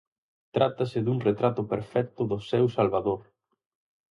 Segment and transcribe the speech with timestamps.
[0.55, 3.21] Trátase dun retrato perfecto do seu salvador.